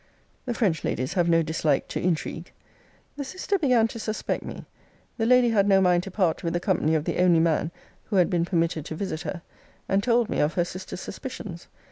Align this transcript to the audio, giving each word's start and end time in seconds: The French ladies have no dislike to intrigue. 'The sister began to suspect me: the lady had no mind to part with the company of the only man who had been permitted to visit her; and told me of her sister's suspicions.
The 0.47 0.55
French 0.55 0.83
ladies 0.83 1.13
have 1.13 1.29
no 1.29 1.43
dislike 1.43 1.87
to 1.89 2.01
intrigue. 2.01 2.51
'The 3.17 3.23
sister 3.23 3.59
began 3.59 3.87
to 3.89 3.99
suspect 3.99 4.41
me: 4.43 4.65
the 5.17 5.27
lady 5.27 5.49
had 5.51 5.67
no 5.67 5.79
mind 5.79 6.01
to 6.01 6.09
part 6.09 6.43
with 6.43 6.53
the 6.53 6.59
company 6.59 6.95
of 6.95 7.05
the 7.05 7.19
only 7.21 7.39
man 7.39 7.69
who 8.05 8.15
had 8.15 8.27
been 8.27 8.43
permitted 8.43 8.83
to 8.85 8.95
visit 8.95 9.21
her; 9.21 9.43
and 9.87 10.01
told 10.01 10.27
me 10.27 10.39
of 10.39 10.55
her 10.55 10.65
sister's 10.65 11.01
suspicions. 11.01 11.67